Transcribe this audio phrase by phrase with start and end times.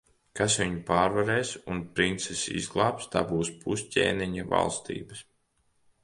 [0.37, 5.21] Kas viņu pārvarēs un princesi izglābs, dabūs pus ķēniņa valstības.